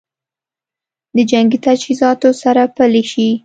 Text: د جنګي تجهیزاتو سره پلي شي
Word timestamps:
د 1.15 1.17
جنګي 1.31 1.57
تجهیزاتو 1.65 2.29
سره 2.41 2.63
پلي 2.75 3.03
شي 3.11 3.29